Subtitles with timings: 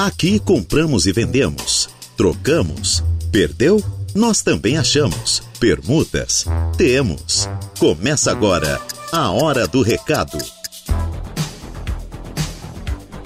[0.00, 3.84] Aqui compramos e vendemos, trocamos, perdeu?
[4.14, 5.40] Nós também achamos.
[5.60, 6.46] Permutas?
[6.74, 7.46] Temos.
[7.78, 8.80] Começa agora
[9.12, 10.38] a Hora do Recado.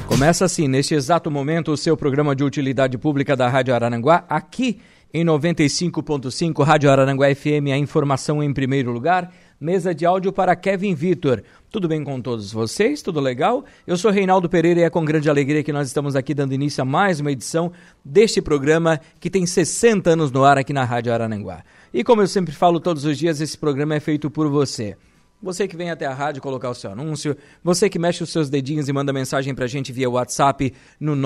[0.09, 4.81] Começa assim, neste exato momento, o seu programa de utilidade pública da Rádio Araranguá, aqui
[5.13, 9.32] em 95.5, Rádio Araranguá FM, a informação em primeiro lugar.
[9.65, 11.43] Mesa de áudio para Kevin Vitor.
[11.71, 13.01] Tudo bem com todos vocês?
[13.01, 13.64] Tudo legal?
[13.87, 16.82] Eu sou Reinaldo Pereira e é com grande alegria que nós estamos aqui dando início
[16.82, 17.73] a mais uma edição
[18.04, 21.64] deste programa que tem 60 anos no ar aqui na Rádio Araranguá.
[21.95, 24.99] E como eu sempre falo todos os dias, esse programa é feito por você.
[25.43, 28.51] Você que vem até a rádio colocar o seu anúncio, você que mexe os seus
[28.51, 31.17] dedinhos e manda mensagem pra gente via WhatsApp no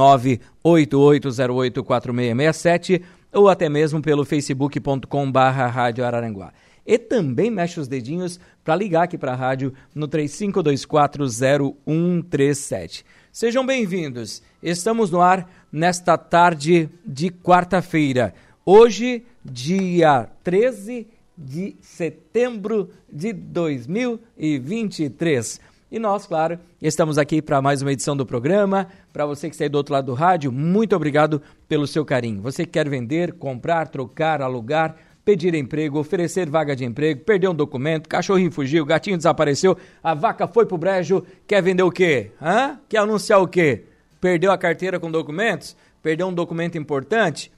[0.65, 3.03] 988084667
[3.33, 6.53] ou até mesmo pelo facebook.com barra Rádio Araranguá
[6.89, 13.05] e também mexe os dedinhos para ligar aqui para a rádio no 35240137.
[13.31, 14.43] Sejam bem-vindos.
[14.63, 18.33] Estamos no ar nesta tarde de quarta-feira.
[18.65, 25.61] Hoje, dia 13 de setembro de 2023.
[25.91, 28.89] E nós, claro, estamos aqui para mais uma edição do programa.
[29.13, 32.41] Para você que está aí do outro lado do rádio, muito obrigado pelo seu carinho.
[32.41, 34.97] Você que quer vender, comprar, trocar, alugar,
[35.29, 40.49] pedir emprego, oferecer vaga de emprego, perder um documento, cachorrinho fugiu, gatinho desapareceu, a vaca
[40.49, 42.31] foi pro brejo, quer vender o quê?
[42.41, 42.81] Hã?
[42.89, 43.85] Quer anunciar o quê?
[44.23, 45.77] Perdeu a carteira com documentos?
[46.03, 47.53] Perdeu um documento importante?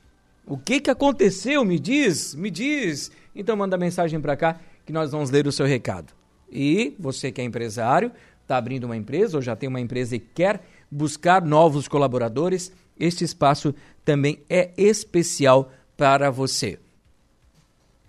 [0.45, 1.65] O que que aconteceu?
[1.65, 3.13] Me diz, me diz.
[3.37, 6.13] Então manda mensagem para cá que nós vamos ler o seu recado.
[6.51, 8.11] E você que é empresário,
[8.43, 10.61] está abrindo uma empresa ou já tem uma empresa e quer
[10.91, 13.73] buscar novos colaboradores, este espaço
[14.05, 16.81] também é especial para você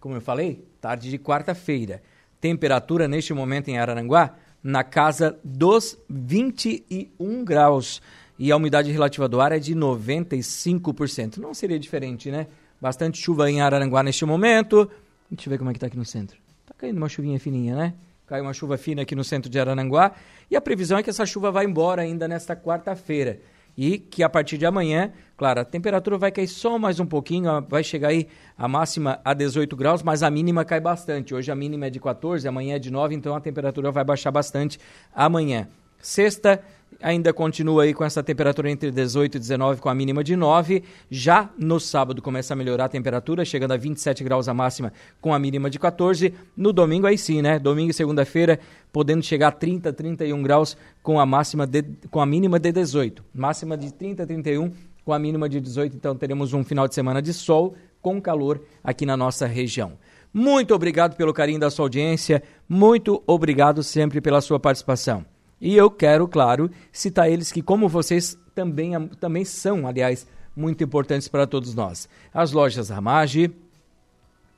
[0.01, 2.01] como eu falei, tarde de quarta-feira.
[2.41, 8.01] Temperatura neste momento em Araranguá na casa dos 21 graus
[8.37, 11.37] e a umidade relativa do ar é de 95%.
[11.37, 12.47] Não seria diferente, né?
[12.81, 14.89] Bastante chuva em Araranguá neste momento.
[15.29, 16.37] Deixa eu ver como é que tá aqui no centro.
[16.65, 17.93] Tá caindo uma chuvinha fininha, né?
[18.25, 20.13] Caiu uma chuva fina aqui no centro de Araranguá
[20.49, 23.39] e a previsão é que essa chuva vai embora ainda nesta quarta-feira
[23.77, 27.49] e que a partir de amanhã, claro, a temperatura vai cair só mais um pouquinho,
[27.67, 28.27] vai chegar aí
[28.57, 31.33] a máxima a 18 graus, mas a mínima cai bastante.
[31.33, 34.31] Hoje a mínima é de 14, amanhã é de 9, então a temperatura vai baixar
[34.31, 34.79] bastante
[35.13, 35.67] amanhã.
[36.01, 36.61] Sexta,
[37.01, 40.83] ainda continua aí com essa temperatura entre 18 e 19, com a mínima de 9.
[41.09, 45.33] Já no sábado começa a melhorar a temperatura, chegando a 27 graus a máxima, com
[45.33, 46.33] a mínima de 14.
[46.55, 47.59] No domingo, aí sim, né?
[47.59, 48.59] Domingo e segunda-feira,
[48.91, 53.23] podendo chegar a 30, 31 graus, com a, máxima de, com a mínima de 18.
[53.33, 54.71] Máxima de 30, 31,
[55.03, 55.95] com a mínima de 18.
[55.95, 59.93] Então teremos um final de semana de sol com calor aqui na nossa região.
[60.33, 65.25] Muito obrigado pelo carinho da sua audiência, muito obrigado sempre pela sua participação.
[65.61, 71.27] E eu quero, claro, citar eles que, como vocês também, também são, aliás, muito importantes
[71.27, 72.09] para todos nós.
[72.33, 73.53] As lojas Ramage,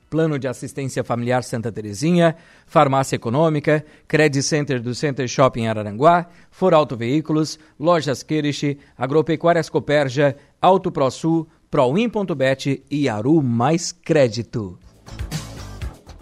[0.09, 2.35] Plano de Assistência Familiar Santa Terezinha,
[2.67, 10.37] Farmácia Econômica, Credit Center do Center Shopping Araranguá, For Auto Veículos, Lojas Queriche, Agropecuárias Coperja,
[10.61, 14.77] Auto ProSul, Proin.bet e Aru Mais Crédito.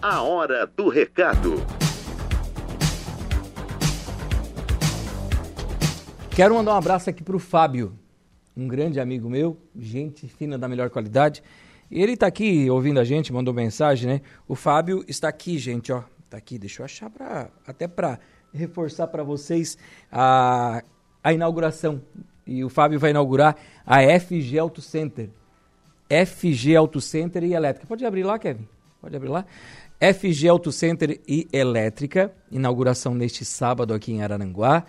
[0.00, 1.81] A hora do recado.
[6.34, 7.92] Quero mandar um abraço aqui para o Fábio,
[8.56, 11.42] um grande amigo meu, gente fina da melhor qualidade.
[11.90, 14.20] Ele está aqui ouvindo a gente, mandou mensagem, né?
[14.48, 16.02] O Fábio está aqui, gente, ó.
[16.24, 18.18] Está aqui, deixa eu achar para até para
[18.50, 19.76] reforçar para vocês
[20.10, 20.82] a,
[21.22, 22.00] a inauguração.
[22.46, 23.54] E o Fábio vai inaugurar
[23.84, 25.28] a FG Auto Center.
[26.08, 27.86] FG Auto Center e Elétrica.
[27.86, 28.66] Pode abrir lá, Kevin?
[29.02, 29.44] Pode abrir lá?
[30.00, 34.86] FG Auto Center e Elétrica, inauguração neste sábado aqui em Araranguá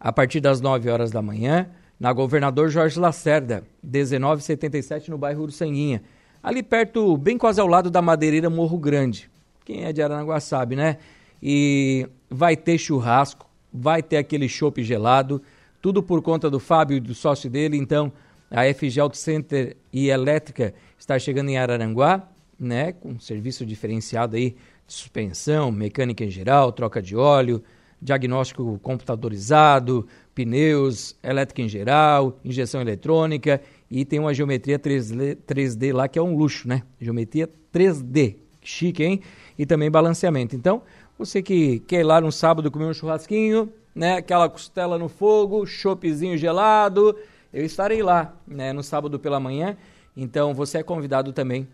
[0.00, 1.68] a partir das 9 horas da manhã,
[1.98, 6.02] na Governador Jorge Lacerda, 1977, no bairro Uruçanguinha.
[6.42, 9.30] Ali perto, bem quase ao lado da madeireira Morro Grande.
[9.66, 10.96] Quem é de Aranaguá sabe, né?
[11.42, 15.42] E vai ter churrasco, vai ter aquele chopp gelado,
[15.82, 17.76] tudo por conta do Fábio e do sócio dele.
[17.76, 18.10] Então,
[18.50, 22.26] a FG Auto Center e Elétrica está chegando em Araranguá,
[22.58, 22.92] né?
[22.92, 27.62] Com um serviço diferenciado aí de suspensão, mecânica em geral, troca de óleo,
[28.00, 33.60] diagnóstico computadorizado, pneus, elétrica em geral, injeção eletrônica
[33.90, 36.82] e tem uma geometria 3D, 3D lá que é um luxo, né?
[37.00, 39.20] Geometria 3D, chique, hein?
[39.58, 40.56] E também balanceamento.
[40.56, 40.82] Então,
[41.18, 44.16] você que quer ir lá no sábado comer um churrasquinho, né?
[44.16, 47.14] Aquela costela no fogo, choppzinho gelado,
[47.52, 48.72] eu estarei lá, né?
[48.72, 49.76] No sábado pela manhã.
[50.16, 51.68] Então, você é convidado também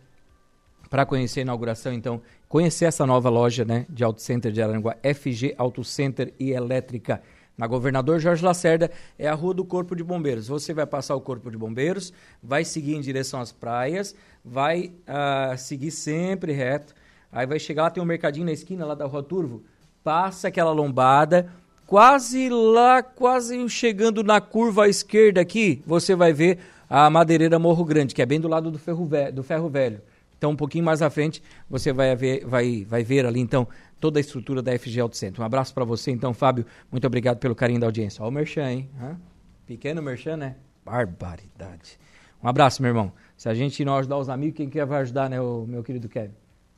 [0.89, 4.97] para conhecer a inauguração, então, conhecer essa nova loja né, de Auto Center de Aranguá,
[5.03, 7.23] FG Auto Center e Elétrica,
[7.59, 10.49] Na Governador Jorge Lacerda é a rua do Corpo de Bombeiros.
[10.49, 12.13] Você vai passar o Corpo de Bombeiros,
[12.43, 14.15] vai seguir em direção às praias,
[14.45, 16.95] vai uh, seguir sempre reto.
[17.33, 19.63] Aí vai chegar lá, tem um mercadinho na esquina lá da Rua Turvo.
[20.05, 21.51] Passa aquela lombada,
[21.87, 26.59] quase lá, quase chegando na curva à esquerda aqui, você vai ver
[26.89, 29.09] a madeireira Morro Grande, que é bem do lado do ferro.
[29.33, 30.01] Do ferro velho.
[30.39, 33.67] Então, um pouquinho mais à frente, você vai ver, vai, vai ver ali, então,
[33.99, 35.43] toda a estrutura da FG Auto Centro.
[35.43, 36.67] Um abraço para você, então, Fábio.
[36.93, 38.23] Muito obrigado pelo carinho da audiência.
[38.23, 38.91] Olha o Merchan, hein?
[39.01, 39.19] Hã?
[39.67, 40.57] Pequeno Merchan, né?
[40.85, 41.99] Barbaridade.
[42.43, 43.13] Um abraço, meu irmão.
[43.37, 46.09] Se a gente não ajudar os amigos, quem que vai ajudar, né, o meu querido
[46.09, 46.35] Kevin?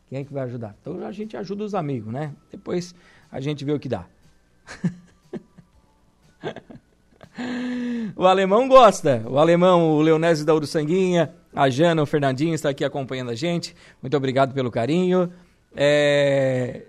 [0.09, 0.75] Quem é que vai ajudar?
[0.81, 2.33] Então a gente ajuda os amigos, né?
[2.51, 2.95] Depois
[3.31, 4.07] a gente vê o que dá.
[8.17, 9.23] o alemão gosta.
[9.27, 13.75] O alemão, o Leonésio da Uruçanguinha, a Jana, o Fernandinho está aqui acompanhando a gente.
[14.03, 15.33] Muito obrigado pelo carinho.
[15.75, 16.83] É...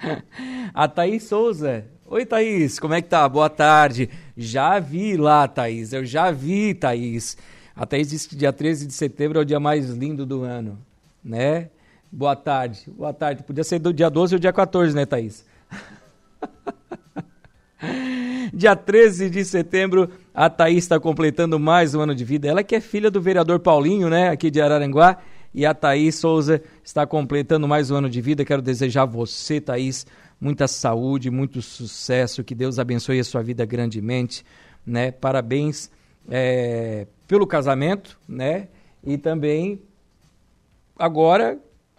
[0.74, 1.84] a Thaís Souza.
[2.06, 3.28] Oi, Thaís, como é que tá?
[3.28, 4.08] Boa tarde.
[4.36, 5.92] Já vi lá, Thaís.
[5.92, 7.36] Eu já vi, Thaís.
[7.74, 10.78] A Thaís disse que dia 13 de setembro é o dia mais lindo do ano,
[11.24, 11.70] né?
[12.12, 12.84] Boa tarde.
[12.88, 13.42] Boa tarde.
[13.42, 15.44] Podia ser do dia 12 ou dia 14, né, Thaís?
[18.52, 22.48] Dia 13 de setembro, a Thaís está completando mais um ano de vida.
[22.48, 25.18] Ela que é filha do vereador Paulinho, né, aqui de Araranguá.
[25.54, 28.44] E a Thaís Souza está completando mais um ano de vida.
[28.44, 30.06] Quero desejar a você, Thaís,
[30.40, 32.44] muita saúde, muito sucesso.
[32.44, 34.44] Que Deus abençoe a sua vida grandemente.
[34.86, 35.10] Né?
[35.10, 35.90] Parabéns
[36.28, 38.68] é, pelo casamento, né?
[39.02, 39.80] E também
[40.98, 41.58] agora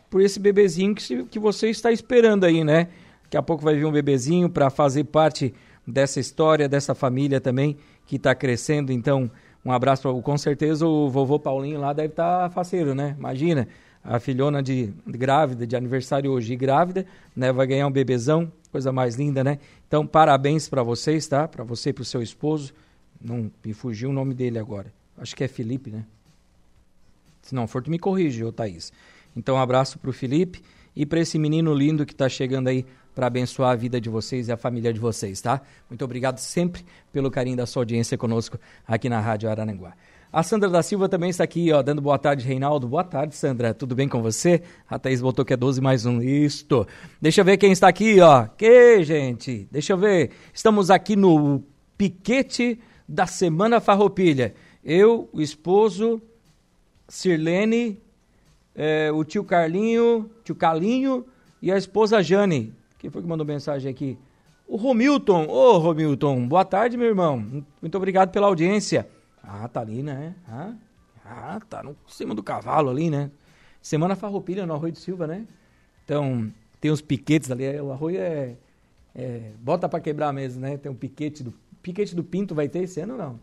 [0.10, 2.90] por esse bebezinho que, que você está esperando aí, né?
[3.24, 5.54] Daqui a pouco vai vir um bebezinho para fazer parte
[5.88, 8.92] dessa história, dessa família também que está crescendo.
[8.92, 9.32] Então,
[9.64, 13.16] um abraço com certeza o vovô Paulinho lá deve estar tá faceiro, né?
[13.18, 13.68] Imagina,
[14.04, 17.06] a filhona de, de, grávida, de aniversário hoje, grávida,
[17.36, 17.52] né?
[17.52, 19.60] Vai ganhar um bebezão, coisa mais linda, né?
[19.88, 21.48] Então, parabéns para vocês, tá?
[21.48, 22.74] Para você e para o seu esposo.
[23.20, 24.94] Não me fugiu o nome dele agora.
[25.18, 26.06] Acho que é Felipe, né?
[27.42, 28.92] Se não for, tu me corrige, ô Thaís.
[29.36, 30.62] Então, um abraço para o Felipe
[30.96, 32.86] e para esse menino lindo que está chegando aí
[33.18, 35.60] para abençoar a vida de vocês e a família de vocês, tá?
[35.90, 39.96] Muito obrigado sempre pelo carinho da sua audiência conosco aqui na Rádio Araranguá.
[40.32, 42.88] A Sandra da Silva também está aqui, ó, dando boa tarde, Reinaldo.
[42.88, 43.74] Boa tarde, Sandra.
[43.74, 44.62] Tudo bem com você?
[44.88, 46.22] A Thaís botou que é 12 mais um.
[46.22, 46.86] Isto.
[47.20, 48.46] Deixa eu ver quem está aqui, ó.
[48.46, 49.68] Que, gente?
[49.72, 50.30] Deixa eu ver.
[50.54, 51.64] Estamos aqui no
[51.98, 52.80] piquete
[53.10, 54.54] da Semana Farroupilha.
[54.84, 56.22] Eu, o esposo,
[57.08, 58.00] Sirlene,
[58.76, 61.26] é, o tio Carlinho, tio Carlinho
[61.60, 62.78] e a esposa Jane.
[63.08, 64.18] Quem foi que mandou mensagem aqui?
[64.68, 65.46] O Romilton.
[65.46, 67.64] Ô, oh, Romilton, boa tarde, meu irmão.
[67.82, 69.08] Muito obrigado pela audiência.
[69.42, 70.36] Ah, tá ali, né?
[70.46, 70.74] Ah,
[71.24, 73.32] ah tá no cima do cavalo ali, né?
[73.82, 75.48] Semana Farroupilha, no Arroio de Silva, né?
[76.04, 76.52] Então,
[76.82, 77.80] tem uns piquetes ali.
[77.80, 78.58] O arroio é...
[79.16, 80.76] é bota para quebrar mesmo, né?
[80.76, 81.54] Tem um piquete do...
[81.82, 83.40] Piquete do Pinto vai ter esse ano ou não?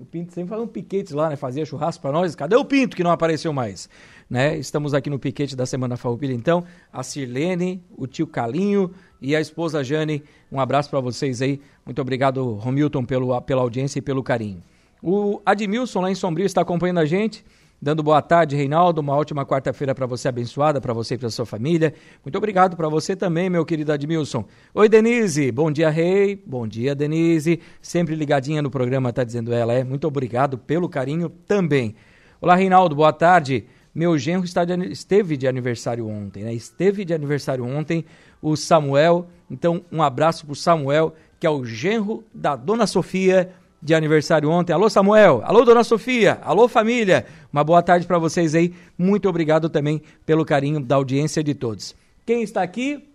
[0.00, 1.34] O Pinto sempre faz um piquete lá, né?
[1.34, 2.36] Fazia churrasco para nós.
[2.36, 3.88] Cadê o Pinto que não apareceu mais?
[4.30, 4.56] Né?
[4.56, 6.64] Estamos aqui no piquete da Semana Farroupilha, então.
[6.92, 10.22] A Sirlene, o tio Calinho e a esposa Jane.
[10.52, 11.60] Um abraço para vocês aí.
[11.84, 14.62] Muito obrigado, Romilton, pelo, pela audiência e pelo carinho.
[15.02, 17.44] O Admilson, lá em Sombrio, está acompanhando a gente.
[17.80, 19.00] Dando boa tarde, Reinaldo.
[19.00, 21.94] Uma ótima quarta-feira para você abençoada, para você e para sua família.
[22.24, 24.44] Muito obrigado para você também, meu querido Admilson.
[24.74, 25.52] Oi, Denise.
[25.52, 26.42] Bom dia, Rei.
[26.44, 27.60] Bom dia, Denise.
[27.80, 29.72] Sempre ligadinha no programa, tá dizendo ela.
[29.72, 29.84] É.
[29.84, 31.94] Muito obrigado pelo carinho também.
[32.40, 32.96] Olá, Reinaldo.
[32.96, 33.66] Boa tarde.
[33.94, 36.52] Meu genro de, esteve de aniversário ontem, né?
[36.52, 38.04] Esteve de aniversário ontem
[38.42, 39.28] o Samuel.
[39.48, 44.50] Então, um abraço para o Samuel, que é o genro da Dona Sofia de aniversário
[44.50, 44.72] ontem.
[44.72, 45.40] Alô, Samuel.
[45.44, 46.38] Alô, Dona Sofia.
[46.42, 47.26] Alô, família.
[47.52, 48.74] Uma boa tarde para vocês aí.
[48.96, 51.94] Muito obrigado também pelo carinho da audiência de todos.
[52.26, 53.08] Quem está aqui?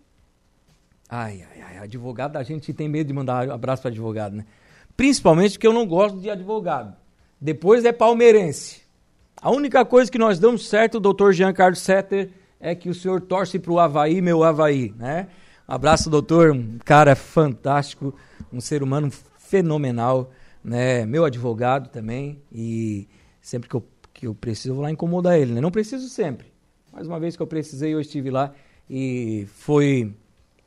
[1.10, 1.77] Ai, ai, ai.
[1.84, 4.46] Advogado, a gente tem medo de mandar abraço para advogado, né?
[4.96, 6.96] Principalmente porque eu não gosto de advogado.
[7.39, 8.82] Depois é palmeirense.
[9.36, 13.20] A única coisa que nós damos certo, doutor Jean Carlos Setter, é que o senhor
[13.20, 15.27] torce para o Havaí, meu Havaí, né?
[15.67, 16.51] Um abraço, doutor.
[16.51, 18.15] Um cara fantástico,
[18.51, 20.32] um ser humano fenomenal
[20.63, 23.08] né, meu advogado também, e
[23.41, 25.53] sempre que eu, que eu preciso, eu vou lá incomodar ele.
[25.53, 25.62] Né?
[25.62, 26.48] Não preciso sempre,
[26.91, 28.53] mas uma vez que eu precisei, eu estive lá
[28.89, 30.13] e foi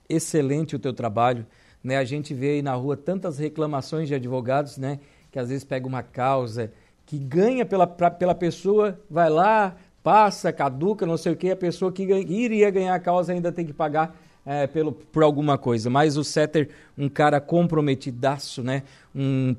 [0.09, 1.47] excelente o teu trabalho.
[1.83, 1.97] Né?
[1.97, 5.01] A gente vê aí na rua tantas reclamações de advogados, né,
[5.31, 6.73] que às vezes pega uma causa
[7.07, 11.57] que ganha pela, pra, pela pessoa, vai lá, passa, caduca, não sei o que, a
[11.57, 15.57] pessoa que ganha, iria ganhar a causa ainda tem que pagar é, pelo, por alguma
[15.57, 15.89] coisa.
[15.89, 18.83] Mas o Setter, um cara comprometidaço, né?
[19.15, 19.57] Um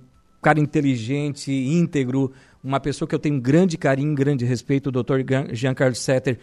[0.47, 2.31] cara inteligente, íntegro,
[2.63, 6.39] uma pessoa que eu tenho grande carinho, grande respeito, o doutor Jean Carlos Setter.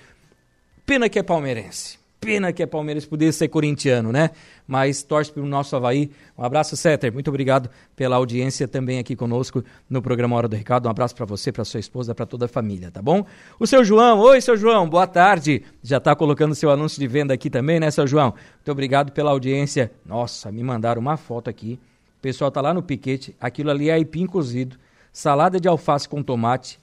[0.85, 1.99] Pena que é palmeirense.
[2.25, 4.31] pena que é Palmeiras, poderia ser corintiano, né?
[4.67, 6.11] Mas torce para o nosso Havaí.
[6.37, 7.13] Um abraço, Setter.
[7.13, 10.87] Muito obrigado pela audiência também aqui conosco no programa Hora do Recado.
[10.87, 13.27] Um abraço para você, para sua esposa, para toda a família, tá bom?
[13.61, 15.63] O seu João, oi, seu João, boa tarde.
[15.83, 18.35] Já está colocando seu anúncio de venda aqui também, né, seu João?
[18.57, 19.93] Muito obrigado pela audiência.
[20.05, 21.79] Nossa, me mandaram uma foto aqui.
[22.25, 23.37] Pessoal tá lá no piquete.
[23.39, 24.79] Aquilo ali é aipim cozido,
[25.13, 26.81] salada de alface com tomate.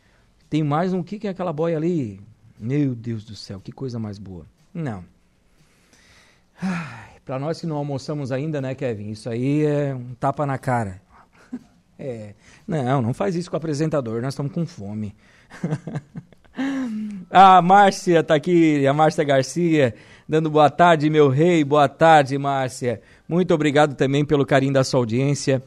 [0.47, 2.21] Tem mais um que que é aquela boia ali?
[2.59, 4.45] Meu Deus do céu, que coisa mais boa.
[4.71, 5.03] Não.
[7.25, 9.09] Para nós que não almoçamos ainda, né, Kevin?
[9.09, 11.01] Isso aí é um tapa na cara.
[11.97, 12.35] É.
[12.67, 15.15] Não, não faz isso com o apresentador, nós estamos com fome.
[17.29, 19.95] a Márcia está aqui, a Márcia Garcia,
[20.31, 21.61] dando boa tarde, meu rei.
[21.61, 23.01] Boa tarde, Márcia.
[23.27, 25.61] Muito obrigado também pelo carinho da sua audiência.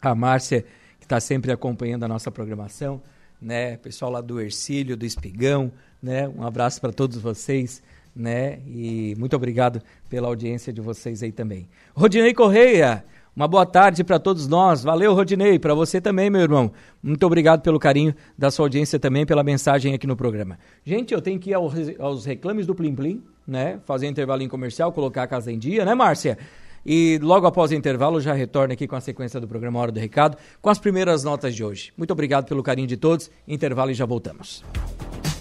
[0.00, 0.64] A Márcia,
[1.00, 3.02] que está sempre acompanhando a nossa programação,
[3.42, 3.76] né?
[3.78, 6.28] Pessoal lá do Ercílio, do Espigão, né?
[6.28, 7.82] Um abraço para todos vocês
[8.14, 8.60] né?
[8.68, 11.68] E muito obrigado pela audiência de vocês aí também.
[11.94, 13.04] Rodinei Correia,
[13.36, 14.84] uma boa tarde para todos nós.
[14.84, 16.70] Valeu, Rodinei, para você também, meu irmão.
[17.02, 20.58] Muito obrigado pelo carinho da sua audiência também, pela mensagem aqui no programa.
[20.84, 23.80] Gente, eu tenho que ir aos reclames do Plim Plim, né?
[23.84, 26.38] Fazer intervalo comercial, colocar a casa em dia, né, Márcia?
[26.86, 29.98] E logo após o intervalo, já retorno aqui com a sequência do programa Hora do
[29.98, 31.92] Recado, com as primeiras notas de hoje.
[31.96, 33.30] Muito obrigado pelo carinho de todos.
[33.48, 34.62] Intervalo e já voltamos.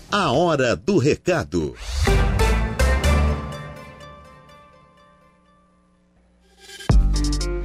[0.09, 1.75] A Hora do Recado.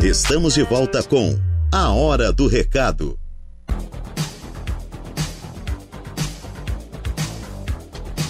[0.02, 1.36] Estamos de volta com
[1.72, 3.18] A Hora do Recado.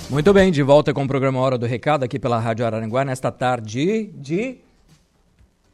[0.09, 3.31] Muito bem, de volta com o programa Hora do Recado aqui pela Rádio Araranguá nesta
[3.31, 4.57] tarde de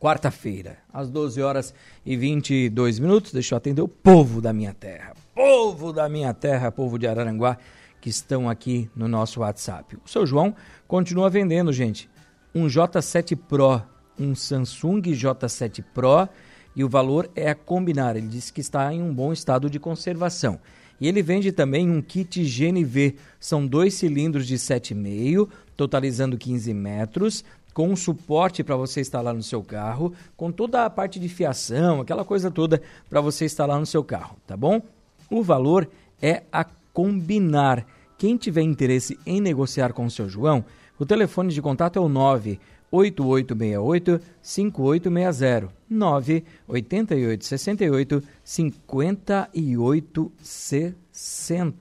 [0.01, 1.73] quarta-feira, às 12 horas
[2.05, 3.33] e 22 minutos.
[3.33, 5.15] Deixa eu atender o povo da minha terra.
[5.33, 7.57] Povo da minha terra, povo de Araranguá,
[8.01, 9.97] que estão aqui no nosso WhatsApp.
[10.05, 10.57] O seu João
[10.89, 12.11] continua vendendo, gente,
[12.53, 16.29] um J7 Pro um Samsung J7 Pro
[16.77, 18.17] e o valor é a combinar.
[18.17, 20.59] Ele disse que está em um bom estado de conservação.
[21.01, 23.17] E ele vende também um kit GNV.
[23.39, 29.43] São dois cilindros de 7,5, totalizando 15 metros, com um suporte para você instalar no
[29.43, 32.81] seu carro, com toda a parte de fiação, aquela coisa toda
[33.11, 34.81] para você instalar no seu carro, tá bom?
[35.29, 35.89] O valor
[36.23, 37.85] é a combinar.
[38.17, 40.65] Quem tiver interesse em negociar com o seu João,
[40.97, 42.61] o telefone de contato é o 9
[42.95, 51.75] 8868 5860 988 68 58 60.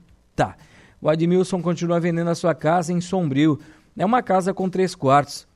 [1.00, 3.60] O Admilson continua vendendo a sua casa em Sombrio.
[3.96, 5.46] É uma casa com três quartos,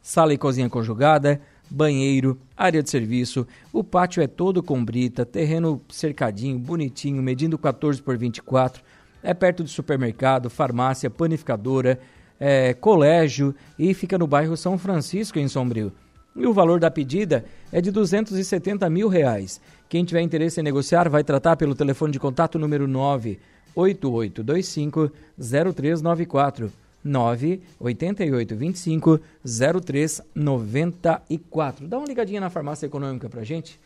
[0.00, 3.46] sala e cozinha conjugada, banheiro, área de serviço.
[3.72, 8.82] O pátio é todo com brita, terreno cercadinho, bonitinho, medindo 14 por 24.
[9.22, 11.98] É perto do supermercado, farmácia, panificadora,
[12.38, 15.92] é, colégio e fica no bairro São Francisco, em Sombrio.
[16.34, 19.60] E o valor da pedida é de 270 mil reais.
[19.88, 26.70] Quem tiver interesse em negociar vai tratar pelo telefone de contato número 98825 0394
[27.04, 31.88] 98825 0394.
[31.88, 33.80] Dá uma ligadinha na farmácia econômica pra gente.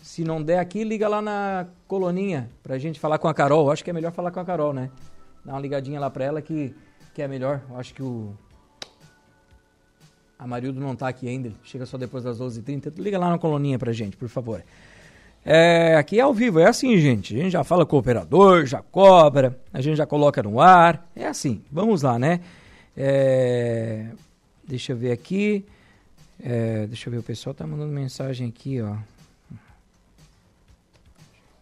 [0.00, 3.70] Se não der aqui, liga lá na coloninha pra gente falar com a Carol.
[3.70, 4.90] Acho que é melhor falar com a Carol, né?
[5.44, 6.74] Dá uma ligadinha lá pra ela que
[7.14, 7.62] que é melhor.
[7.68, 8.34] Eu acho que o.
[10.38, 12.98] A Marildo não está aqui ainda, chega só depois das 12h30.
[12.98, 14.64] Liga lá na coloninha pra gente, por favor.
[15.44, 17.34] É, aqui é ao vivo, é assim, gente.
[17.34, 21.10] A gente já fala com o operador, já cobra, a gente já coloca no ar.
[21.14, 22.40] É assim, vamos lá, né?
[22.96, 24.06] É,
[24.66, 25.64] deixa eu ver aqui.
[26.42, 28.96] É, deixa eu ver, o pessoal tá mandando mensagem aqui, ó.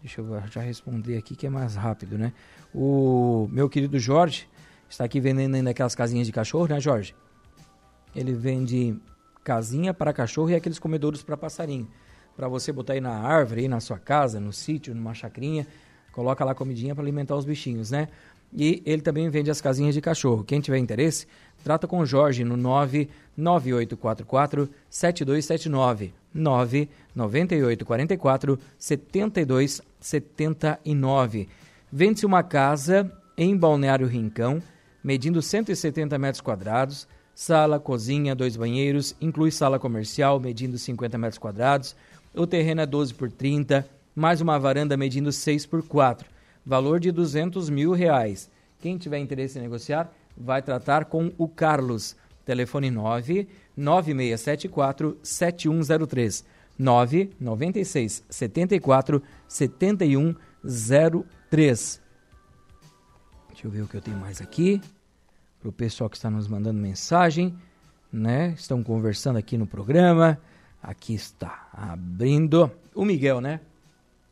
[0.01, 2.33] Deixa eu já responder aqui que é mais rápido, né?
[2.73, 4.47] O meu querido Jorge
[4.89, 7.15] está aqui vendendo ainda aquelas casinhas de cachorro, né, Jorge?
[8.15, 8.97] Ele vende
[9.45, 11.89] casinha para cachorro e aqueles comedouros para passarinho.
[12.37, 15.67] Para você botar aí na árvore, aí na sua casa, no sítio, numa chacrinha,
[16.13, 18.09] coloca lá comidinha para alimentar os bichinhos, né?
[18.53, 20.45] E ele também vende as casinhas de cachorro.
[20.45, 21.27] Quem tiver interesse,
[21.63, 31.49] trata com o Jorge no 99844 7279 99844 7279.
[31.91, 34.63] Vende-se uma casa em Balneário Rincão,
[35.03, 41.95] medindo 170 metros quadrados, sala, cozinha, dois banheiros, inclui sala comercial, medindo 50 metros quadrados.
[42.35, 46.29] O terreno é 12 por 30, mais uma varanda medindo 6 por 4,
[46.65, 48.51] valor de 200 mil reais.
[48.81, 52.17] Quem tiver interesse em negociar, vai tratar com o Carlos.
[52.45, 56.45] Telefone 9 9674 7103
[56.79, 62.08] 996 74 7103.
[63.59, 64.81] Deixa eu ver o que eu tenho mais aqui.
[65.59, 67.53] para o pessoal que está nos mandando mensagem,
[68.13, 68.55] né?
[68.57, 70.39] Estão conversando aqui no programa.
[70.81, 72.71] Aqui está, abrindo.
[72.95, 73.59] O Miguel, né?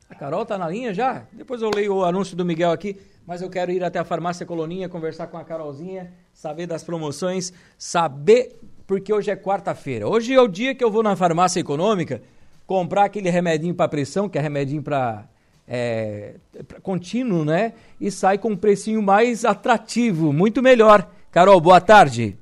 [0.09, 1.25] A Carol tá na linha já?
[1.33, 4.47] Depois eu leio o anúncio do Miguel aqui, mas eu quero ir até a farmácia
[4.47, 8.56] Coloninha, conversar com a Carolzinha, saber das promoções, saber
[8.87, 10.06] porque hoje é quarta-feira.
[10.09, 12.23] Hoje é o dia que eu vou na farmácia econômica
[12.64, 15.28] comprar aquele remedinho para pressão, que é remedinho para
[15.68, 16.35] é,
[16.82, 17.73] contínuo, né?
[18.00, 21.08] E sai com um precinho mais atrativo, muito melhor.
[21.32, 22.37] Carol, boa tarde.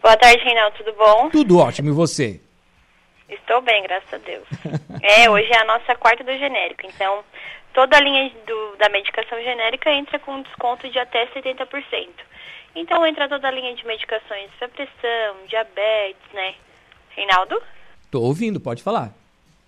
[0.00, 1.30] Boa tarde, Reinaldo, tudo bom?
[1.30, 2.40] Tudo ótimo, e você?
[3.28, 4.46] Estou bem, graças a Deus.
[5.02, 7.24] é, hoje é a nossa quarta do genérico, então
[7.74, 12.08] toda a linha do, da medicação genérica entra com desconto de até 70%.
[12.74, 16.54] Então entra toda a linha de medicações para pressão, diabetes, né?
[17.10, 17.60] Reinaldo?
[18.10, 19.12] Tô ouvindo, pode falar.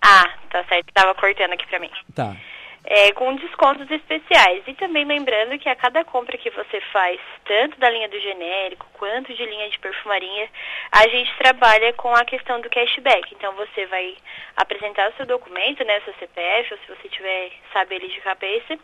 [0.01, 1.91] Ah, tá certo, tava cortando aqui para mim.
[2.15, 2.35] Tá
[2.83, 4.63] é, com descontos especiais.
[4.67, 8.87] E também lembrando que a cada compra que você faz, tanto da linha do genérico
[8.93, 10.49] quanto de linha de perfumaria,
[10.91, 13.33] a gente trabalha com a questão do cashback.
[13.33, 14.15] Então você vai
[14.57, 18.77] apresentar o seu documento, né, seu CPF, ou se você tiver, sabe ele de cabeça.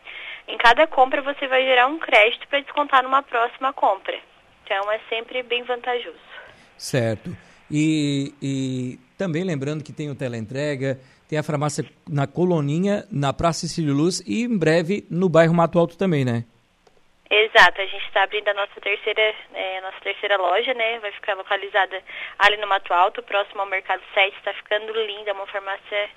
[0.47, 4.17] Em cada compra você vai gerar um crédito para descontar numa próxima compra.
[4.63, 6.17] Então é sempre bem vantajoso.
[6.77, 7.35] Certo.
[7.69, 13.67] E, e também lembrando que tem o teleentrega, tem a farmácia na Coloninha, na Praça
[13.67, 16.45] Cílio Luz e em breve no bairro Mato Alto também, né?
[17.29, 20.99] Exato, a gente está abrindo a nossa terceira, é, nossa terceira loja, né?
[20.99, 22.01] Vai ficar localizada
[22.39, 24.37] ali no Mato Alto, próximo ao Mercado 7.
[24.37, 26.09] Está ficando linda, uma farmácia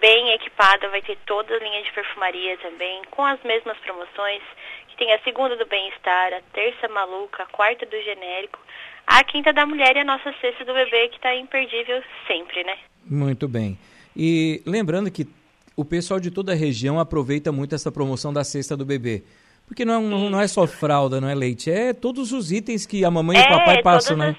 [0.00, 4.42] bem equipada, vai ter toda a linha de perfumaria também, com as mesmas promoções,
[4.88, 8.58] que tem a segunda do bem-estar, a terça maluca, a quarta do genérico,
[9.06, 12.78] a quinta da mulher e a nossa sexta do bebê, que está imperdível sempre, né?
[13.04, 13.76] Muito bem.
[14.18, 15.28] E lembrando que
[15.76, 19.22] o pessoal de toda a região aproveita muito essa promoção da cesta do bebê.
[19.64, 23.04] Porque não, não, não é só fralda, não é leite, é todos os itens que
[23.04, 24.34] a mamãe é, e o papai passam, né?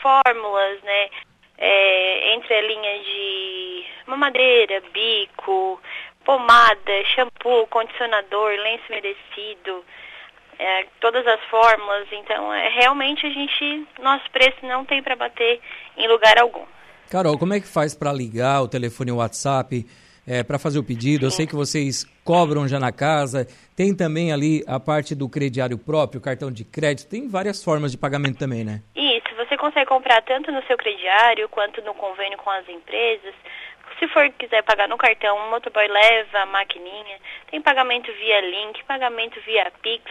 [0.00, 1.08] fórmulas, né?
[1.58, 5.80] É, entre a linha de mamadeira, bico,
[6.24, 9.84] pomada, shampoo, condicionador, lenço umedecido,
[10.58, 12.08] é, todas as fórmulas.
[12.12, 15.60] Então, é, realmente a gente, nosso preço não tem para bater
[15.96, 16.64] em lugar algum.
[17.10, 19.84] Carol, como é que faz para ligar o telefone WhatsApp
[20.24, 21.26] é, para fazer o pedido?
[21.26, 23.48] Eu sei que vocês cobram já na casa.
[23.74, 27.08] Tem também ali a parte do crediário próprio, cartão de crédito.
[27.08, 28.80] Tem várias formas de pagamento também, né?
[28.94, 33.34] Isso, você consegue comprar tanto no seu crediário quanto no convênio com as empresas.
[33.98, 37.18] Se for quiser pagar no cartão, o motoboy leva a maquininha.
[37.50, 40.04] Tem pagamento via link, pagamento via Pix.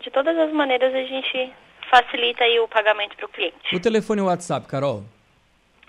[0.00, 1.52] De todas as maneiras a gente
[1.90, 3.74] facilita aí o pagamento para o cliente.
[3.74, 5.02] O telefone WhatsApp, Carol?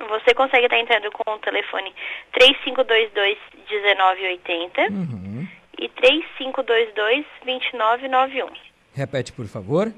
[0.07, 1.93] Você consegue estar entrando com o telefone
[2.33, 5.45] 3522-1980 uhum.
[5.77, 8.49] e 3522-2991.
[8.93, 9.91] Repete, por favor.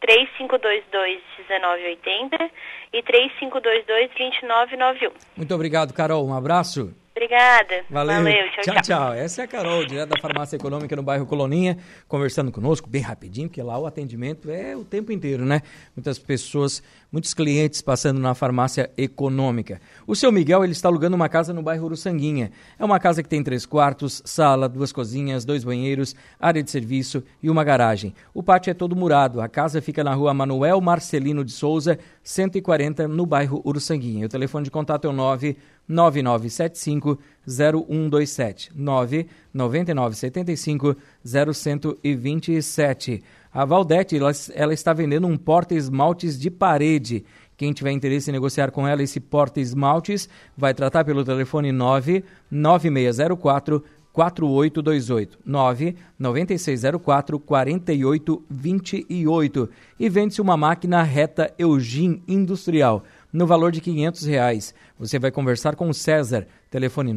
[0.00, 2.50] 3522-1980
[2.92, 5.12] e 3522-2991.
[5.36, 6.26] Muito obrigado, Carol.
[6.26, 6.92] Um abraço.
[7.18, 7.84] Obrigada.
[7.90, 8.22] Valeu.
[8.22, 8.48] Valeu.
[8.62, 9.12] Tchau, tchau, tchau.
[9.12, 13.48] Essa é a Carol, direto da Farmácia Econômica no bairro Coloninha, conversando conosco bem rapidinho,
[13.48, 15.62] porque lá o atendimento é o tempo inteiro, né?
[15.96, 19.80] Muitas pessoas, muitos clientes passando na Farmácia Econômica.
[20.06, 22.52] O seu Miguel, ele está alugando uma casa no bairro Uruçanguinha.
[22.78, 27.22] É uma casa que tem três quartos, sala, duas cozinhas, dois banheiros, área de serviço
[27.42, 28.14] e uma garagem.
[28.34, 29.40] O pátio é todo murado.
[29.40, 34.26] A casa fica na rua Manuel Marcelino de Souza, 140, no bairro Uruçanguinha.
[34.26, 35.56] O telefone de contato é o 9
[35.88, 43.22] 9975 0127 99975 0127.
[43.52, 47.24] A Valdete, ela, ela está vendendo um porta-esmaltes de parede.
[47.56, 53.82] Quem tiver interesse em negociar com ela esse porta-esmaltes, vai tratar pelo telefone 99604
[54.12, 64.74] 4828 99604 4828 e vende-se uma máquina reta Eugene Industrial no valor de R$ reais.
[64.98, 67.12] Você vai conversar com o César, telefone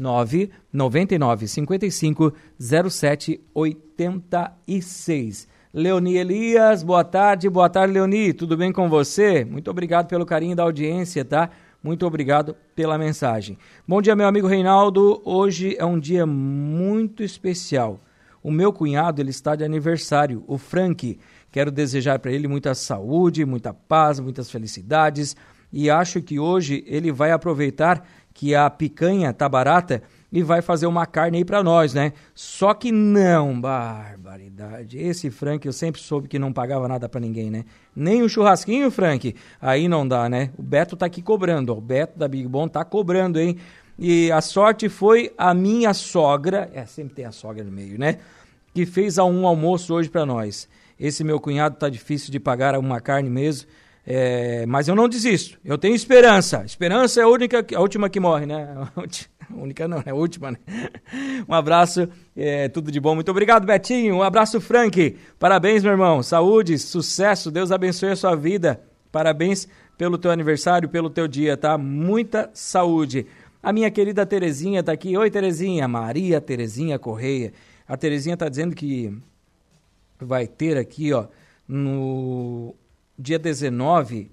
[0.00, 2.32] 999550786.
[2.60, 5.48] 999550786.
[5.72, 9.44] Leoni Elias, boa tarde, boa tarde, Leoni, tudo bem com você?
[9.44, 11.50] Muito obrigado pelo carinho da audiência, tá?
[11.82, 13.58] Muito obrigado pela mensagem.
[13.86, 15.20] Bom dia, meu amigo Reinaldo.
[15.22, 18.00] Hoje é um dia muito especial.
[18.42, 21.18] O meu cunhado ele está de aniversário, o Frank.
[21.52, 25.36] Quero desejar para ele muita saúde, muita paz, muitas felicidades
[25.72, 30.86] e acho que hoje ele vai aproveitar que a picanha tá barata e vai fazer
[30.86, 32.12] uma carne aí para nós, né?
[32.34, 34.98] Só que não, barbaridade.
[34.98, 37.64] Esse Frank eu sempre soube que não pagava nada para ninguém, né?
[37.94, 40.50] Nem o churrasquinho, Frank, aí não dá, né?
[40.58, 41.78] O Beto tá aqui cobrando, ó.
[41.78, 43.56] o Beto da Big Bom tá cobrando, hein?
[43.98, 48.18] E a sorte foi a minha sogra, é, sempre tem a sogra no meio, né?
[48.74, 50.68] Que fez um almoço hoje para nós.
[51.00, 53.66] Esse meu cunhado tá difícil de pagar uma carne mesmo.
[54.06, 55.58] É, mas eu não desisto.
[55.64, 56.62] Eu tenho esperança.
[56.64, 58.68] Esperança é a, única, a última que morre, né?
[59.48, 60.58] A única não, é a última, né?
[61.48, 63.14] Um abraço, é, tudo de bom.
[63.14, 64.16] Muito obrigado, Betinho.
[64.16, 65.16] Um abraço, Frank.
[65.38, 66.20] Parabéns, meu irmão.
[66.20, 67.48] Saúde, sucesso.
[67.48, 68.80] Deus abençoe a sua vida.
[69.12, 71.78] Parabéns pelo teu aniversário, pelo teu dia, tá?
[71.78, 73.24] Muita saúde.
[73.62, 75.16] A minha querida Terezinha tá aqui.
[75.16, 75.86] Oi, Terezinha.
[75.86, 77.52] Maria Terezinha Correia.
[77.86, 79.16] A Terezinha tá dizendo que
[80.20, 81.26] vai ter aqui, ó,
[81.68, 82.74] no
[83.18, 84.30] dia 19,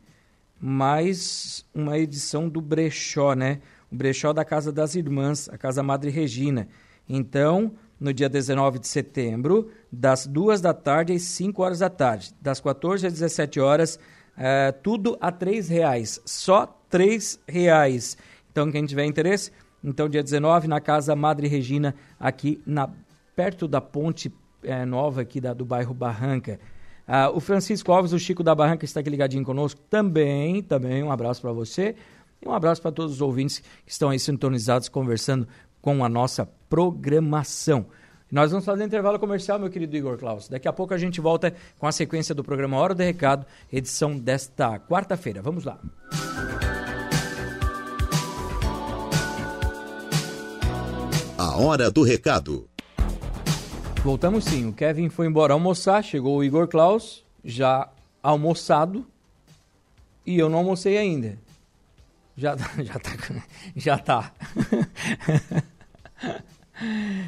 [0.59, 3.61] mais uma edição do Brechó, né?
[3.91, 6.67] O Brechó da Casa das Irmãs, a Casa Madre Regina.
[7.07, 12.33] Então, no dia 19 de setembro, das 2 da tarde às 5 horas da tarde,
[12.41, 13.99] das 14 às 17 horas,
[14.37, 18.17] é, tudo a R$ reais, só R$ reais.
[18.51, 19.51] Então, quem tiver interesse,
[19.83, 22.89] então dia 19 na Casa Madre Regina, aqui na
[23.35, 24.31] perto da ponte
[24.63, 26.59] é, nova aqui da, do bairro Barranca.
[27.07, 30.61] Ah, o Francisco Alves, o Chico da Barranca, está aqui ligadinho conosco também.
[30.61, 31.95] Também um abraço para você.
[32.41, 35.47] E um abraço para todos os ouvintes que estão aí sintonizados, conversando
[35.81, 37.85] com a nossa programação.
[38.31, 40.47] Nós vamos fazer intervalo comercial, meu querido Igor Klaus.
[40.47, 44.17] Daqui a pouco a gente volta com a sequência do programa Hora do Recado, edição
[44.17, 45.41] desta quarta-feira.
[45.41, 45.79] Vamos lá.
[51.37, 52.72] A Hora do Recado.
[54.03, 54.67] Voltamos sim.
[54.67, 57.87] O Kevin foi embora almoçar, chegou o Igor Klaus, já
[58.21, 59.05] almoçado,
[60.25, 61.37] e eu não almocei ainda.
[62.35, 63.11] Já, já tá.
[63.77, 64.31] Já tá.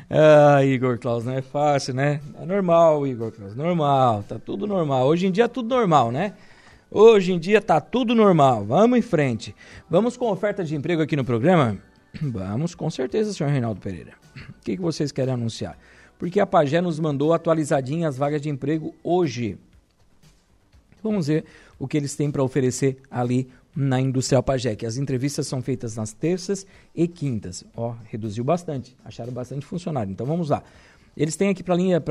[0.09, 2.19] ah, Igor Klaus, não é fácil, né?
[2.41, 5.07] É normal, Igor Klaus, normal, tá tudo normal.
[5.07, 6.33] Hoje em dia tudo normal, né?
[6.91, 8.65] Hoje em dia tá tudo normal.
[8.65, 9.55] Vamos em frente.
[9.89, 11.77] Vamos com oferta de emprego aqui no programa?
[12.21, 14.11] Vamos, com certeza, senhor Reinaldo Pereira.
[14.35, 15.77] O que, que vocês querem anunciar?
[16.17, 19.57] Porque a Pagé nos mandou atualizadinha as vagas de emprego hoje.
[21.03, 21.45] Vamos ver
[21.77, 25.95] o que eles têm para oferecer ali na Industrial Pagé, que as entrevistas são feitas
[25.95, 27.63] nas terças e quintas.
[27.75, 30.11] Ó, reduziu bastante, acharam bastante funcionário.
[30.11, 30.63] Então vamos lá.
[31.15, 32.01] Eles têm aqui para linha,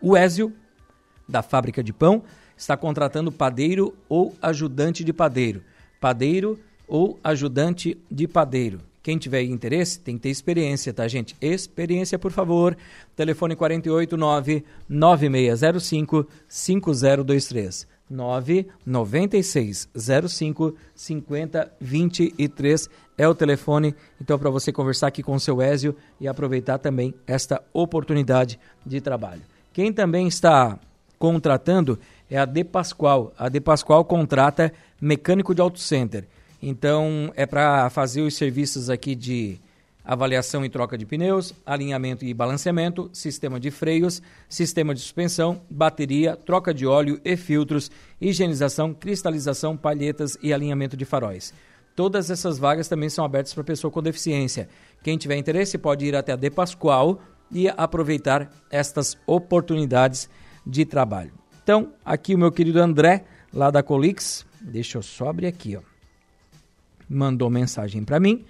[0.00, 0.52] O Ézio,
[1.28, 2.24] da fábrica de pão,
[2.56, 5.62] está contratando padeiro ou ajudante de padeiro.
[6.00, 6.58] Padeiro
[6.88, 8.80] ou ajudante de padeiro.
[9.02, 11.34] Quem tiver interesse tem que ter experiência, tá, gente?
[11.40, 12.76] Experiência, por favor.
[13.16, 17.88] Telefone 489 9605 5023.
[18.08, 22.88] 99605 5023
[23.18, 23.92] é o telefone.
[24.20, 29.00] Então, para você conversar aqui com o seu Ézio e aproveitar também esta oportunidade de
[29.00, 29.42] trabalho.
[29.72, 30.78] Quem também está
[31.18, 31.98] contratando
[32.30, 33.32] é a De Pascoal.
[33.38, 36.28] A De Pascoal contrata mecânico de auto center.
[36.62, 39.58] Então, é para fazer os serviços aqui de
[40.04, 46.36] avaliação e troca de pneus, alinhamento e balanceamento, sistema de freios, sistema de suspensão, bateria,
[46.36, 51.52] troca de óleo e filtros, higienização, cristalização, palhetas e alinhamento de faróis.
[51.96, 54.68] Todas essas vagas também são abertas para pessoa com deficiência.
[55.02, 57.20] Quem tiver interesse pode ir até a De Pascoal
[57.50, 60.28] e aproveitar estas oportunidades
[60.64, 61.32] de trabalho.
[61.62, 65.91] Então, aqui o meu querido André, lá da Colix, deixa eu só abrir aqui, ó.
[67.12, 68.44] Mandou mensagem para mim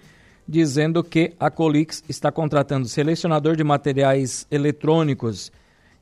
[0.46, 5.52] dizendo que a Colix está contratando selecionador de materiais eletrônicos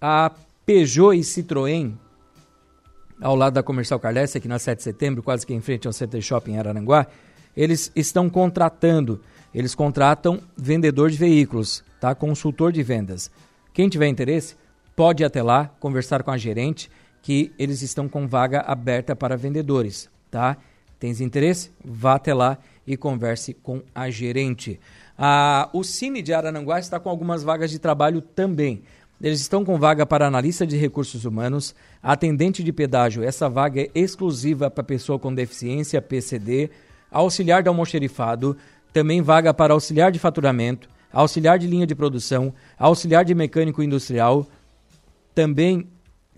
[0.00, 0.30] A
[0.64, 1.94] Peugeot e Citroën
[3.20, 5.92] ao lado da Comercial Carlesse, aqui na 7 de setembro, quase que em frente ao
[5.92, 7.04] Center Shopping em Araranguá,
[7.56, 9.20] eles estão contratando,
[9.52, 12.14] eles contratam vendedor de veículos, tá?
[12.14, 13.30] Consultor de vendas.
[13.72, 14.56] Quem tiver interesse,
[14.96, 16.90] pode ir até lá, conversar com a gerente,
[17.22, 20.56] que eles estão com vaga aberta para vendedores, tá?
[20.98, 21.70] Tens interesse?
[21.84, 24.80] Vá até lá e converse com a gerente.
[25.16, 28.82] Ah, o Cine de Arananguá está com algumas vagas de trabalho também.
[29.22, 33.22] Eles estão com vaga para analista de recursos humanos, atendente de pedágio.
[33.22, 36.70] Essa vaga é exclusiva para pessoa com deficiência, PCD,
[37.10, 38.56] auxiliar de almoxerifado,
[38.94, 44.46] também vaga para auxiliar de faturamento, auxiliar de linha de produção, auxiliar de mecânico industrial,
[45.34, 45.88] também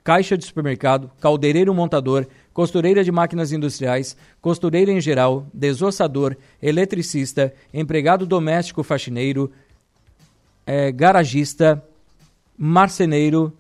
[0.05, 8.27] caixa de supermercado, caldeireiro montador, costureira de máquinas industriais, costureira em geral, desossador, eletricista, empregado
[8.27, 9.51] doméstico faxineiro,
[10.67, 11.83] é, garagista,
[12.57, 13.57] marceneiro,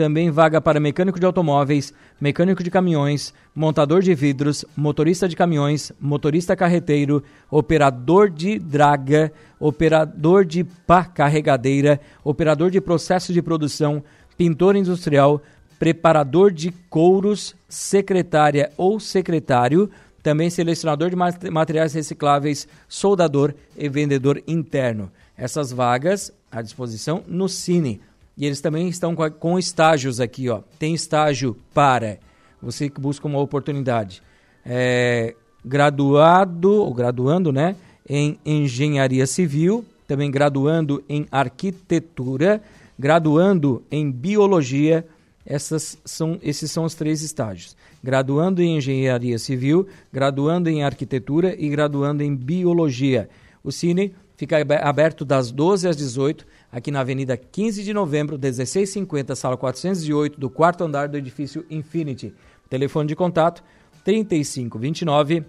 [0.00, 5.92] também vaga para mecânico de automóveis, mecânico de caminhões, montador de vidros, motorista de caminhões,
[6.00, 14.02] motorista carreteiro, operador de draga, operador de pá carregadeira, operador de processo de produção,
[14.38, 15.42] pintor industrial,
[15.78, 19.90] preparador de couros, secretária ou secretário,
[20.22, 25.12] também selecionador de materiais recicláveis, soldador e vendedor interno.
[25.36, 28.00] Essas vagas à disposição no Cine.
[28.36, 30.62] E eles também estão com, com estágios aqui, ó.
[30.78, 32.18] Tem estágio para
[32.60, 34.22] você que busca uma oportunidade.
[34.64, 37.76] É, graduado, ou graduando, né?
[38.08, 42.60] Em engenharia civil, também graduando em arquitetura,
[42.98, 45.06] graduando em biologia.
[45.46, 51.68] Essas são, esses são os três estágios: graduando em engenharia civil, graduando em arquitetura e
[51.68, 53.28] graduando em biologia.
[53.62, 59.34] O Cine fica aberto das 12 às 18 aqui na Avenida 15 de Novembro, 1650,
[59.34, 62.34] sala 408, do quarto andar do edifício Infinity.
[62.68, 63.62] Telefone de contato
[64.04, 65.44] 3529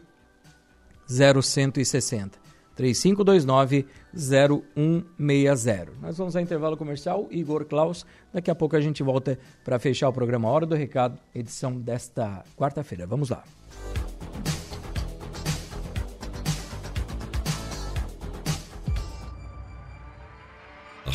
[1.07, 2.39] 0160.
[2.75, 5.91] 3529 0160.
[6.01, 8.05] Nós vamos a intervalo comercial, Igor Klaus.
[8.33, 12.43] Daqui a pouco a gente volta para fechar o programa Hora do Recado, edição desta
[12.57, 13.05] quarta-feira.
[13.05, 13.43] Vamos lá.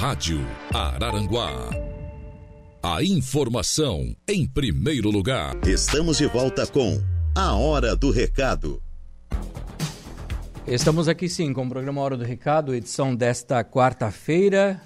[0.06, 0.38] Rádio
[0.72, 1.68] Araranguá.
[2.80, 5.56] A informação em primeiro lugar.
[5.66, 7.02] Estamos de volta com
[7.34, 8.80] A Hora do Recado.
[10.64, 14.80] Estamos aqui sim com o programa Hora do Recado, edição desta quarta-feira.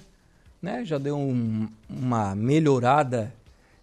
[0.59, 0.83] Né?
[0.83, 3.31] Já deu um, uma melhorada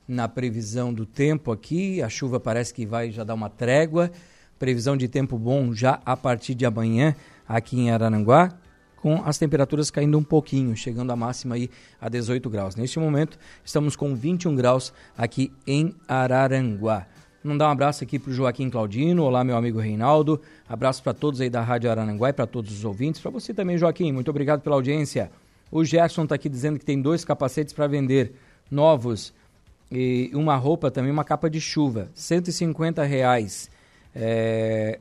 [0.09, 2.03] na previsão do tempo aqui.
[2.03, 4.11] A chuva parece que vai já dar uma trégua.
[4.59, 7.15] Previsão de tempo bom já a partir de amanhã
[7.47, 8.59] aqui em Araranguá
[9.01, 12.77] com as temperaturas caindo um pouquinho, chegando a máxima aí a 18 graus.
[12.77, 17.07] Neste momento, estamos com 21 graus aqui em Araranguá.
[17.43, 21.41] Mandar um abraço aqui para o Joaquim Claudino, olá meu amigo Reinaldo, abraço para todos
[21.41, 24.61] aí da Rádio Araranguá e para todos os ouvintes, para você também Joaquim, muito obrigado
[24.61, 25.31] pela audiência.
[25.71, 28.33] O Gerson está aqui dizendo que tem dois capacetes para vender,
[28.71, 29.33] novos,
[29.91, 33.71] e uma roupa também, uma capa de chuva, 150 reais.
[34.15, 34.99] É...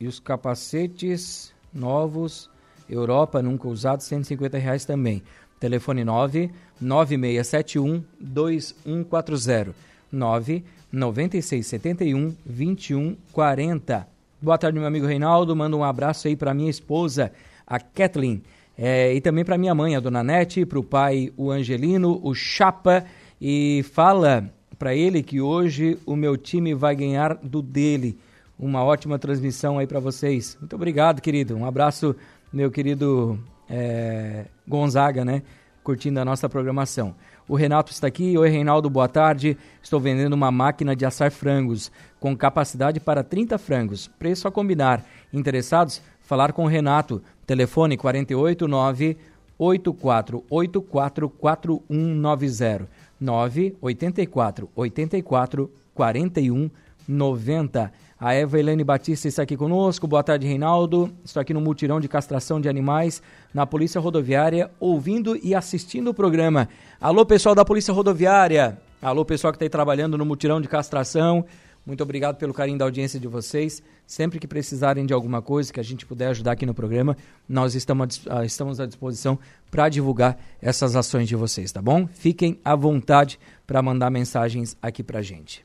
[0.00, 2.50] E os capacetes novos,
[2.88, 5.22] Europa, nunca usados, 150 reais também.
[5.60, 9.74] Telefone 9 9671 2140
[10.12, 14.08] 9 9671 2140.
[14.40, 15.56] Boa tarde, meu amigo Reinaldo.
[15.56, 17.32] Manda um abraço aí para minha esposa,
[17.66, 18.42] a Kathleen.
[18.78, 22.34] É, e também para minha mãe, a dona Nete, para o pai, o Angelino, o
[22.34, 23.04] Chapa.
[23.40, 28.18] E fala para ele que hoje o meu time vai ganhar do dele.
[28.58, 30.56] Uma ótima transmissão aí para vocês.
[30.58, 31.54] Muito obrigado, querido.
[31.56, 32.16] Um abraço,
[32.50, 33.38] meu querido
[33.68, 35.42] é, Gonzaga, né?
[35.84, 37.14] Curtindo a nossa programação.
[37.46, 38.36] O Renato está aqui.
[38.36, 39.58] Oi, Reinaldo, boa tarde.
[39.82, 44.08] Estou vendendo uma máquina de assar frangos com capacidade para 30 frangos.
[44.18, 45.04] Preço a combinar.
[45.32, 46.00] Interessados?
[46.22, 47.22] Falar com o Renato.
[47.46, 49.18] Telefone 489
[49.58, 52.88] 8484 4190
[53.20, 56.70] 984 84 41
[57.08, 57.92] 90.
[58.18, 60.06] A Eva Helene Batista está aqui conosco.
[60.06, 61.12] Boa tarde, Reinaldo.
[61.22, 63.20] Estou aqui no mutirão de castração de animais
[63.52, 66.66] na Polícia Rodoviária, ouvindo e assistindo o programa.
[66.98, 68.80] Alô, pessoal da Polícia Rodoviária.
[69.02, 71.44] Alô, pessoal que está aí trabalhando no mutirão de castração.
[71.84, 73.82] Muito obrigado pelo carinho da audiência de vocês.
[74.06, 77.74] Sempre que precisarem de alguma coisa que a gente puder ajudar aqui no programa, nós
[77.74, 79.38] estamos, ah, à disposição
[79.70, 82.06] para divulgar essas ações de vocês, tá bom?
[82.06, 85.62] Fiquem à vontade para mandar mensagens aqui para gente.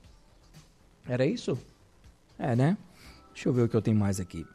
[1.07, 1.57] Era isso?
[2.41, 2.75] É, né?
[3.31, 4.47] Deixa eu ver o que eu tenho mais aqui.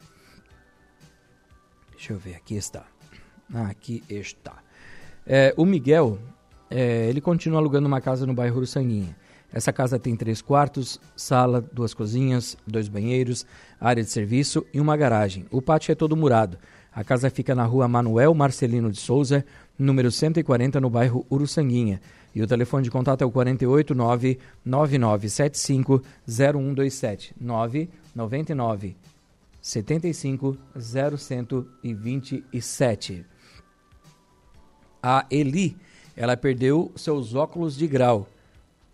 [1.91, 2.85] Deixa eu ver, aqui está.
[3.69, 4.61] Aqui está.
[5.25, 6.19] É, o Miguel,
[6.69, 9.15] é, ele continua alugando uma casa no bairro Uruçanguinha.
[9.53, 13.45] Essa casa tem três quartos, sala, duas cozinhas, dois banheiros,
[13.79, 15.45] área de serviço e uma garagem.
[15.49, 16.57] O pátio é todo murado.
[16.97, 19.45] A casa fica na rua Manuel Marcelino de Souza,
[19.77, 22.01] número 140, no bairro Uruçanguinha.
[22.33, 28.95] E o telefone de contato é o 489 9975 0127 999
[29.61, 33.23] 75 0127.
[35.03, 35.77] A Eli,
[36.15, 38.27] ela perdeu seus óculos de grau.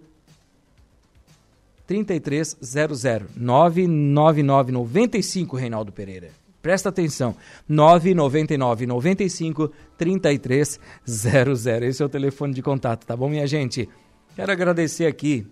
[1.86, 6.28] 3300 999 95 Reinaldo Pereira.
[6.60, 7.34] Presta atenção.
[7.66, 11.66] 999 95 3300.
[11.66, 13.88] Esse é o telefone de contato, tá bom, minha gente?
[14.36, 15.46] Quero agradecer aqui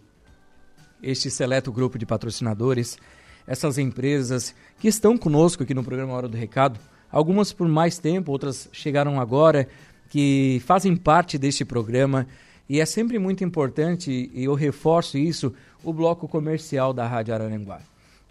[1.03, 2.99] este seleto grupo de patrocinadores,
[3.47, 6.81] essas empresas que estão conosco aqui no programa Hora do Recado,
[7.11, 9.69] algumas por mais tempo, outras chegaram agora,
[10.09, 12.27] que fazem parte deste programa.
[12.69, 15.55] E é sempre muito importante, e eu reforço isso,
[15.85, 17.81] o bloco comercial da Rádio Araranguá.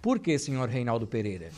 [0.02, 1.50] Por que, senhor Reinaldo Pereira?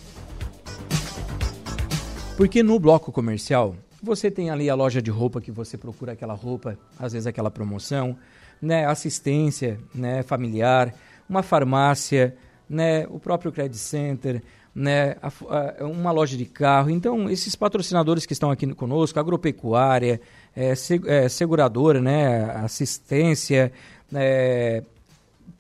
[2.38, 6.36] Porque no bloco comercial, você tem ali a loja de roupa que você procura aquela
[6.36, 8.16] roupa, às vezes aquela promoção,
[8.62, 10.94] né, assistência, né, familiar,
[11.30, 12.36] uma farmácia,
[12.70, 14.42] né, o próprio credit center,
[14.74, 16.90] né, a, a, uma loja de carro.
[16.90, 20.22] Então, esses patrocinadores que estão aqui conosco, agropecuária,
[20.56, 20.74] é,
[21.06, 23.72] é, seguradora, né, assistência,
[24.14, 24.84] é,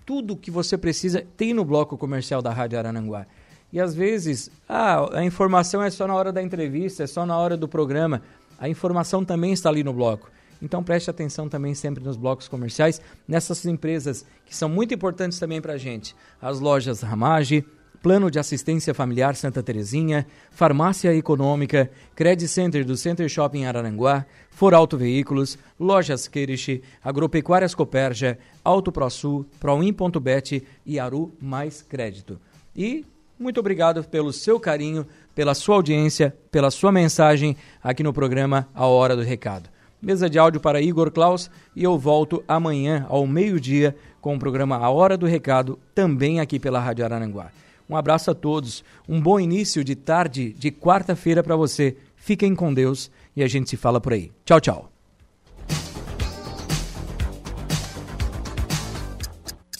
[0.05, 3.25] tudo que você precisa tem no bloco comercial da Rádio Arananguá.
[3.71, 7.37] E às vezes, ah, a informação é só na hora da entrevista, é só na
[7.37, 8.21] hora do programa.
[8.57, 10.29] A informação também está ali no bloco.
[10.61, 15.61] Então preste atenção também sempre nos blocos comerciais, nessas empresas que são muito importantes também
[15.61, 16.15] para a gente.
[16.41, 17.65] As lojas Ramage,
[18.01, 24.97] Plano de Assistência Familiar Santa Terezinha, Farmácia Econômica, Credit Center do Center Shopping Araranguá, Foralto
[24.97, 32.39] Veículos, Lojas Queirish, Agropecuárias Coperja, Auto ProSul, Proin.bet e Aru Mais Crédito.
[32.75, 33.03] E
[33.39, 35.05] Muito obrigado pelo seu carinho,
[35.35, 39.69] pela sua audiência, pela sua mensagem aqui no programa A Hora do Recado.
[40.01, 44.77] Mesa de áudio para Igor Klaus e eu volto amanhã ao meio-dia com o programa
[44.77, 47.51] A Hora do Recado, também aqui pela Rádio Arananguá.
[47.89, 51.95] Um abraço a todos, um bom início de tarde de quarta-feira para você.
[52.15, 54.31] Fiquem com Deus e a gente se fala por aí.
[54.45, 54.91] Tchau, tchau.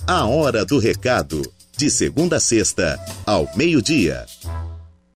[0.08, 1.42] A Hora do Recado,
[1.76, 4.26] de segunda a sexta, ao meio-dia.